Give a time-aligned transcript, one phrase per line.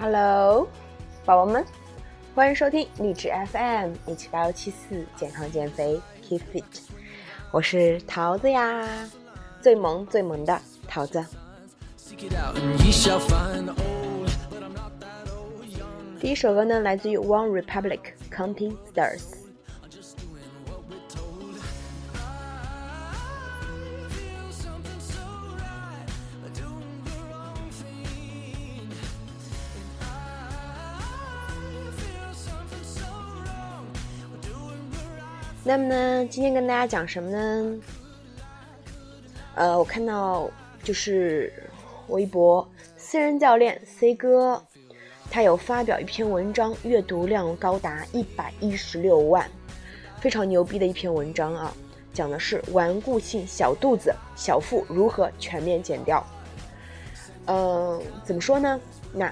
[0.00, 0.66] hello
[1.26, 1.62] 宝宝们
[2.34, 6.64] 欢迎收听励志 fm 一七八幺七四健康减肥 keep fit
[7.50, 8.82] 我是桃子呀
[9.60, 11.22] 最萌最萌的桃子。
[16.18, 18.00] 第一首歌呢来自于 one republic
[18.34, 19.39] counting stars
[35.62, 37.80] 那么呢，今天跟大家讲什么呢？
[39.54, 40.50] 呃，我看到
[40.82, 41.52] 就是
[42.08, 44.62] 微博私人教练 C 哥，
[45.30, 49.46] 他有发表一篇文章，阅读量高达一百一十六万，
[50.18, 51.74] 非常牛逼的一篇文章啊，
[52.14, 56.26] 讲的是顽固性小肚子、小腹如何全面减掉。
[57.44, 58.80] 呃，怎么说呢？
[59.12, 59.30] 那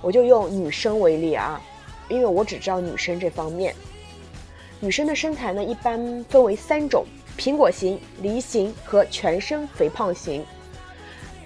[0.00, 1.60] 我就用女生为例啊，
[2.08, 3.74] 因为我只知道女生这方面。
[4.82, 7.04] 女生的身材呢，一般分为三种：
[7.36, 10.42] 苹果型、梨形和全身肥胖型。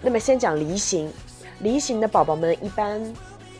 [0.00, 1.12] 那么先讲梨形，
[1.60, 3.14] 梨形的宝宝们一般，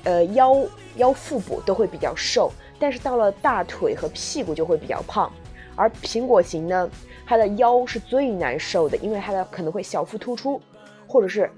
[0.04, 0.56] 呃腰
[0.96, 5.30] 腰腹部都会比较瘦，但是到了大腿和屁股就会比较胖。
[5.76, 6.90] 而苹果型呢，
[7.26, 10.60] 它的腰是最难受的，因为它的可能会小腹突出，
[11.06, 11.50] 或者是，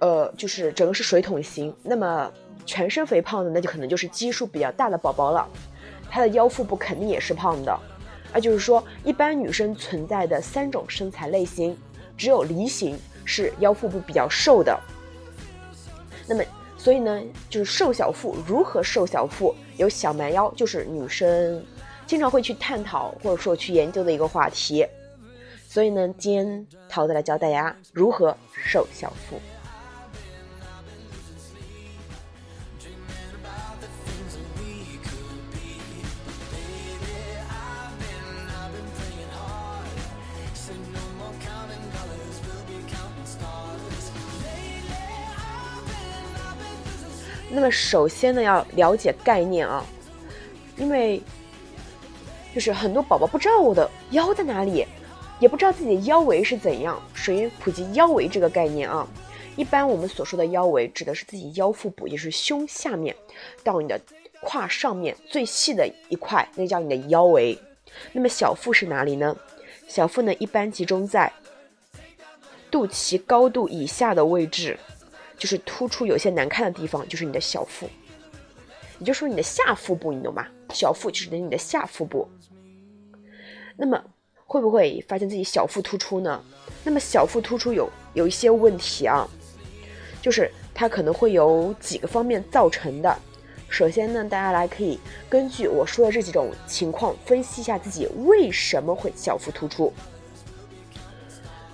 [0.00, 1.74] 呃，就是整个是水桶型。
[1.82, 2.30] 那么
[2.66, 5.48] 全身肥胖的，那就可能就是基数比较大的宝宝了。
[6.10, 7.72] 她的腰腹部肯定也是胖的，
[8.32, 11.76] 啊，就是说，一般女生存在的三种身材类型，
[12.16, 14.78] 只有梨形是腰腹部比较瘦的。
[16.26, 16.42] 那么，
[16.76, 19.54] 所以呢，就是瘦小腹，如何瘦小腹？
[19.76, 21.64] 有小蛮腰，就是女生
[22.06, 24.86] 经常会去探讨或者说去研究的一个话题。
[25.68, 29.38] 所以呢，今天桃子来教大家如何瘦小腹。
[47.58, 49.84] 那么首先呢，要了解概念啊，
[50.76, 51.20] 因为
[52.54, 54.86] 就是很多宝宝不知道我的腰在哪里，
[55.40, 57.02] 也不知道自己的腰围是怎样。
[57.14, 59.04] 首先普及腰围这个概念啊，
[59.56, 63.12] 一般我们所说的腰围指的是自己腰腹部，也是胸下面
[63.64, 64.00] 到你的
[64.40, 67.58] 胯上面最细的一块，那叫你的腰围。
[68.12, 69.36] 那么小腹是哪里呢？
[69.88, 71.32] 小腹呢，一般集中在
[72.70, 74.78] 肚脐高度以下的位置。
[75.38, 77.88] 就是突出有些难看的地方，就是你的小腹，
[78.98, 80.46] 也就是说你的下腹部，你懂吗？
[80.74, 82.28] 小腹就是你的下腹部。
[83.76, 84.02] 那么
[84.44, 86.42] 会不会发现自己小腹突出呢？
[86.82, 89.28] 那么小腹突出有有一些问题啊，
[90.20, 93.16] 就是它可能会有几个方面造成的。
[93.68, 99.92] 首先呢，大家来可以根据我说的这几种情况分析一下自己为什么会小腹突出。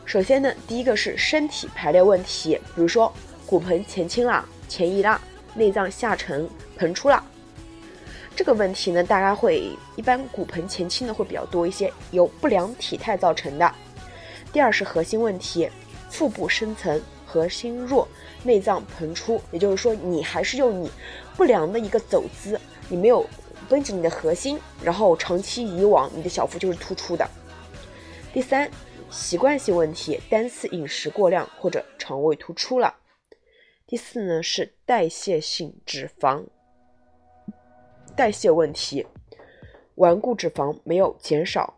[0.05, 3.13] 首先呢，第一个是身体排列问题，比如说
[3.47, 5.21] 骨盆前倾啦、前移啦、
[5.55, 7.25] 内脏下沉、盆出啦。
[8.37, 13.75] 这个问题呢，大家会一般骨盆前倾的会比较多一些，由不良体态造成的。
[14.53, 15.71] 第二是核心问题，
[16.11, 18.09] 腹部深层、核心弱、
[18.43, 20.91] 内脏盆出，也就是说你还是用你
[21.37, 23.25] 不良的一个走姿，你没有
[23.69, 27.29] 绷紧你的核心，然后长期以往你的小腹就是突出的。
[28.33, 28.69] 第三，
[29.11, 32.93] 习惯性问题，单次饮食过量或者肠胃突出了。
[33.87, 36.45] 第四呢是代谢性脂肪，
[38.17, 39.07] 代谢问题，
[39.97, 41.75] 顽固脂肪没有减少，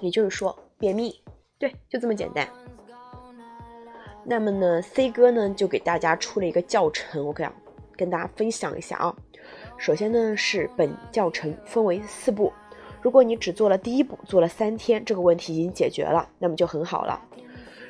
[0.00, 1.22] 也就是说便秘，
[1.58, 2.48] 对，就这么简单。
[4.24, 7.52] 那么呢，C 哥呢就给大家出了一个教程，我跟
[7.98, 9.14] 跟大家分享一下啊。
[9.76, 12.50] 首先呢是本教程分为四步，
[13.02, 17.20] 如果你只做了第一步，做了三天，这个问题已经解决了，那么就很好了。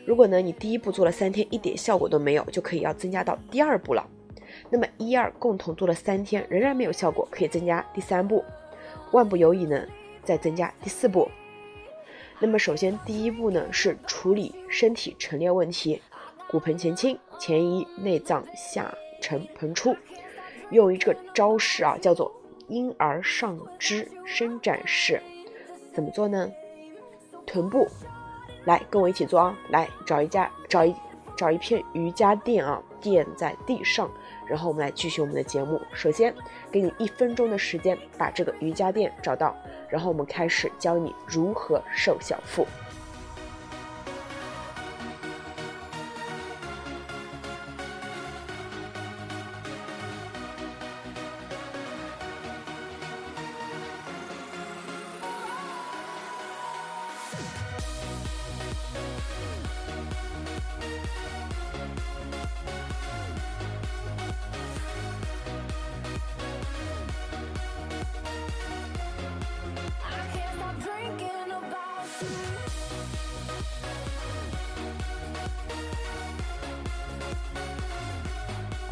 [0.06, 4.06] 如果呢你第一步做了三天，一点效果都没有，就可以要增加到第二步了。
[4.70, 8.44] 那么一二共同做了三天，仍然没有效果，可以增加第三步。
[9.12, 9.86] 万不得已呢，
[10.22, 11.28] 再增加第四步。
[12.38, 16.00] 那么首先第一步呢是处理身体陈列问题，
[16.50, 19.96] 骨盆前倾，前移，内脏下沉膨出。
[20.70, 22.30] 用于这个招式啊，叫做
[22.68, 25.20] 婴儿上肢伸展式。
[25.92, 26.50] 怎么做呢？
[27.46, 27.86] 臀部，
[28.64, 29.56] 来跟我一起做啊！
[29.70, 30.94] 来找一家找一
[31.36, 34.10] 找一片瑜伽垫啊，垫在地上，
[34.46, 35.80] 然后我们来继续我们的节目。
[35.92, 36.34] 首先
[36.70, 39.54] 给你一分钟的时间把这个瑜伽垫找到，
[39.88, 42.66] 然后我们开始教你如何瘦小腹。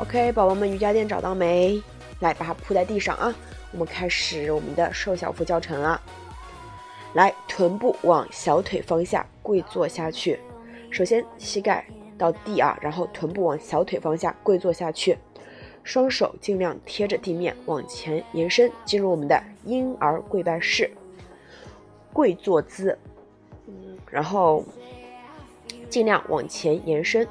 [0.02, 1.80] OK，宝宝们，瑜伽垫找到没？
[2.18, 3.32] 来，把它铺在地上啊！
[3.70, 6.00] 我们开始我们的瘦小腹教程了！
[7.14, 10.40] 来，臀部往小腿方向跪坐下去。
[10.90, 11.86] 首先，膝盖
[12.18, 15.16] 到地啊，然后臀部往小腿方向跪坐下去，
[15.84, 20.90] 双手尽量贴着地面往前延伸，进入我们的婴儿跪拜式。
[22.12, 22.98] 跪坐姿，
[24.10, 24.64] 然后
[25.88, 27.24] 尽量往前延伸，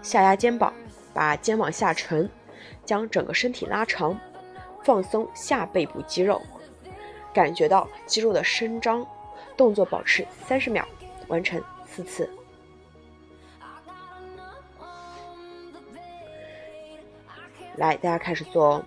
[0.00, 0.72] 下压肩膀。
[1.14, 2.28] 把肩往下沉，
[2.84, 4.18] 将整个身体拉长，
[4.82, 6.42] 放松下背部肌肉，
[7.32, 9.06] 感觉到肌肉的伸张。
[9.56, 10.84] 动作保持三十秒，
[11.28, 12.28] 完成四次。
[17.76, 18.84] 来，大家开始做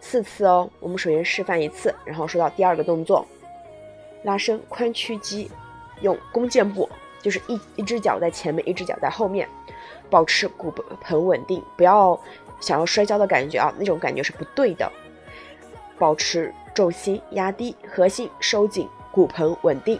[0.00, 0.68] 四次哦。
[0.80, 3.24] 我们首先示范一次，然后说到第二个动作：
[4.24, 5.48] 拉伸髋屈肌，
[6.00, 6.90] 用弓箭步，
[7.22, 9.48] 就是一一只脚在前面，一只脚在后面。
[10.14, 12.16] 保持骨盆稳定，不要
[12.60, 14.88] 想要摔跤的感觉啊，那种感觉是不对的。
[15.98, 19.98] 保持重心压低，核心收紧，骨盆稳定，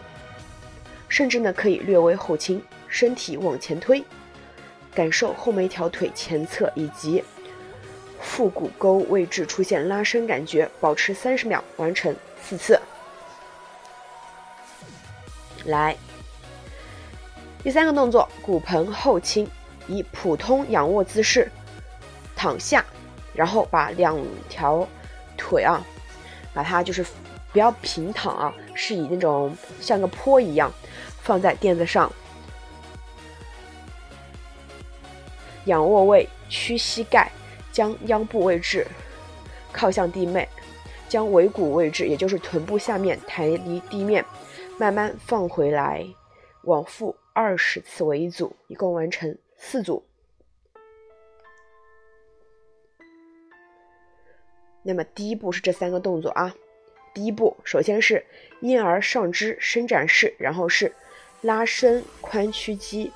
[1.08, 4.04] 甚至呢可以略微后倾，身体往前推，
[4.94, 7.24] 感受后面一条腿前侧以及
[8.20, 10.70] 腹股沟位置出现拉伸感觉。
[10.80, 12.80] 保持三十秒，完成四次。
[15.64, 15.96] 来，
[17.64, 19.44] 第三个动作，骨盆后倾。
[19.86, 21.50] 以普通仰卧姿势
[22.34, 22.84] 躺下，
[23.32, 24.86] 然后把两条
[25.36, 25.84] 腿啊，
[26.52, 27.04] 把它就是
[27.52, 30.72] 不要平躺啊，是以那种像个坡一样
[31.22, 32.10] 放在垫子上。
[35.66, 37.30] 仰卧位屈膝盖，
[37.72, 38.86] 将腰部位置
[39.72, 40.46] 靠向地面，
[41.08, 44.22] 将尾骨位置，也就是臀部下面抬离地面，
[44.78, 46.06] 慢慢放回来，
[46.64, 49.34] 往复二十次为一组，一共完成。
[49.56, 50.04] 四组。
[54.82, 56.54] 那么第一步是这三个动作啊。
[57.14, 58.26] 第一步，首先是
[58.60, 60.92] 婴儿上肢伸展式，然后是
[61.42, 63.12] 拉伸髋屈肌，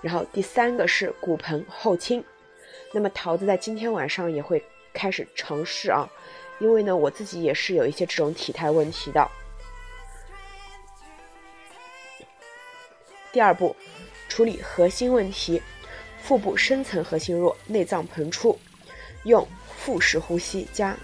[0.00, 2.24] 然后第三个是骨盆后倾。
[2.92, 4.64] 那么桃子在今天晚上也会
[4.94, 6.08] 开始尝试啊，
[6.60, 9.28] 因为呢我自己也是有一些这种体态问题的。
[13.32, 13.74] 第二步。
[14.28, 15.62] 处理核心问题，
[16.22, 18.58] 腹部深层核心弱，内脏膨出，
[19.24, 20.96] 用腹式呼吸加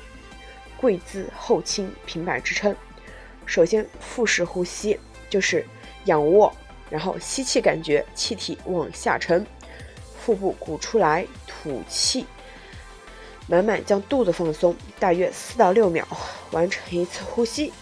[0.76, 2.74] 跪姿后倾平板支撑。
[3.46, 4.98] 首先，腹式呼吸
[5.30, 5.64] 就是
[6.04, 6.52] 仰卧，
[6.90, 9.46] 然后吸气，感觉气体往下沉，
[10.18, 12.26] 腹部鼓出来，吐气，
[13.46, 16.06] 满满将肚子放松，大约四到六秒，
[16.50, 17.72] 完成一次呼吸，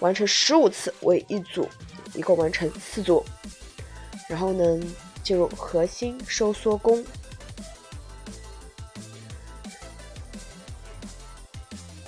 [0.00, 1.68] 完成十五次为一组，
[2.14, 3.24] 一共完成四组。
[4.32, 4.64] 然后呢，
[5.22, 7.04] 进入核心收缩功，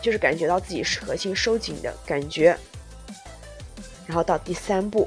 [0.01, 2.57] 就是感觉到自己是核心收紧的感觉。
[4.07, 5.07] 然后到第三步，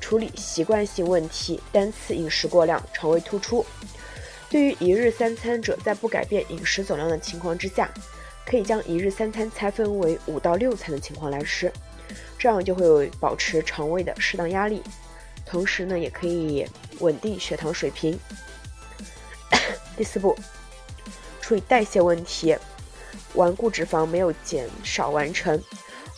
[0.00, 3.62] 处理习惯性问题，单次饮食过量，肠胃突出。
[4.48, 7.92] 对于一日三餐者，在不改变饮食总量的情况之下，
[8.46, 11.70] 可以将一日三餐拆分为五到六餐的情况来吃，
[12.38, 14.82] 这样就会保持肠胃的适当压力。
[15.48, 16.66] 同时呢，也可以
[17.00, 18.18] 稳定血糖水平。
[19.96, 20.36] 第四步，
[21.40, 22.54] 处理代谢问题，
[23.34, 25.60] 顽固脂肪没有减少完成。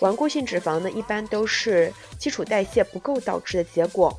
[0.00, 4.18] 顽固性脂肪呢，一般都是基础代谢不够导致的结果。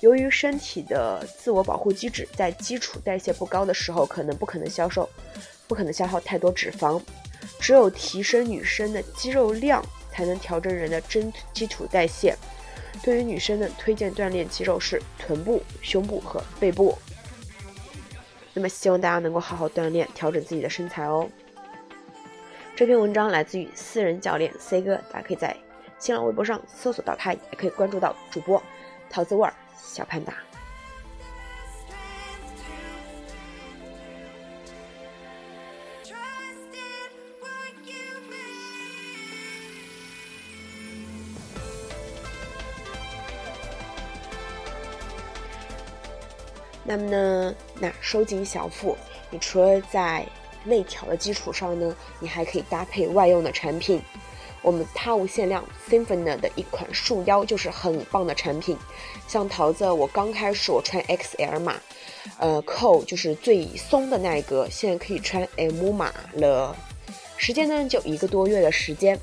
[0.00, 5.08] 由于身体的自我保护机制，在基础代谢不高的时候，可能不可能消瘦，
[5.66, 7.00] 不可能消耗太多脂肪。
[7.58, 12.36] 只有提升女生的肌肉量，才能调整人的真基础代谢。
[13.02, 16.96] 对于女生呢，推荐锻炼肌肉是臀部、胸部和背部。
[18.52, 21.28] 那么希望大家能够好好锻炼，调整自己的身材哦。
[22.76, 25.56] 这篇文章来自于私人教练 C 哥，大家可以在
[25.98, 28.62] 新浪微博上搜索到他，也可以关注到主播
[29.08, 30.34] 桃子味儿小潘达。
[46.84, 48.96] 那么呢，那收紧小腹，
[49.30, 50.26] 你除了在
[50.64, 54.02] 内调的基础上呢，你还可以搭配外用的产品。
[54.62, 58.76] 我们他无限量 Symphony 的一款束腰就是很棒的产品。
[59.26, 61.76] 像桃子，我刚开始我穿 XL 码，
[62.38, 66.76] 呃，扣就是最松的那一格，现在可以穿 M 码了。
[67.38, 69.18] 时间呢就一个多月的时间，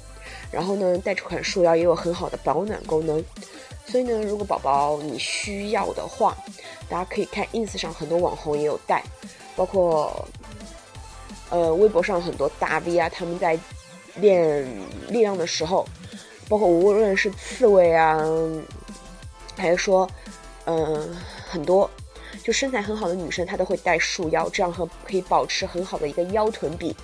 [0.51, 3.23] 然后呢带这款束腰也有很好的保暖功能。
[3.85, 6.35] 所以呢，如果宝宝你需要的话，
[6.89, 9.03] 大家可以看 ins 上很多网红也有带，
[9.55, 10.27] 包括
[11.49, 13.59] 呃微博上很多大 V 啊，他们在
[14.15, 14.65] 练
[15.09, 15.87] 力量的时候，
[16.47, 18.17] 包括无论是刺猬啊，
[19.55, 20.09] 还是说
[20.65, 21.15] 嗯
[21.49, 21.89] 很多
[22.43, 26.95] 就身材很好的女生，她都会带束腰，这样和可以保持很好的一个腰臀比。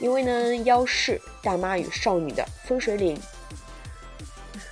[0.00, 3.20] 因为呢，腰是大妈与少女的分水岭。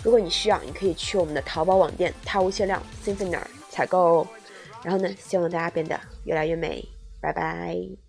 [0.05, 4.27] 如果你需要，你可以去我们的淘宝网店“它无限量 s y m p h o n y 采购，
[4.83, 6.83] 然后呢，希望大家变得越来越美，
[7.21, 8.06] 拜拜。